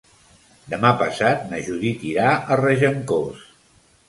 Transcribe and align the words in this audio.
Demà 0.71 0.93
passat 1.01 1.43
na 1.51 1.59
Judit 1.67 2.07
irà 2.13 2.33
a 2.33 2.59
Regencós. 2.63 3.47